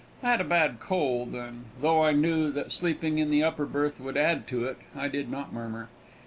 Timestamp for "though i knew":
1.79-2.51